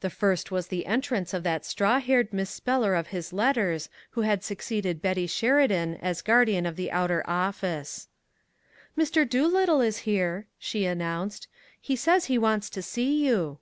The 0.00 0.10
first 0.10 0.50
was 0.50 0.66
the 0.66 0.84
entrance 0.84 1.32
of 1.32 1.44
that 1.44 1.64
straw 1.64 2.00
haired 2.00 2.32
misspeller 2.32 2.98
of 2.98 3.06
his 3.14 3.32
letters 3.32 3.88
who 4.10 4.22
had 4.22 4.42
succeeded 4.42 5.00
Betty 5.00 5.28
Sheridan 5.28 5.94
as 5.98 6.22
guardian 6.22 6.66
of 6.66 6.74
the 6.74 6.90
outer 6.90 7.22
office. 7.30 8.08
"Mr. 8.98 9.24
Doolittle 9.24 9.80
is 9.80 9.98
here," 9.98 10.48
she 10.58 10.86
announced. 10.86 11.46
"He 11.80 11.94
says 11.94 12.24
he 12.24 12.36
wants 12.36 12.68
to 12.70 12.82
see 12.82 13.24
you." 13.24 13.60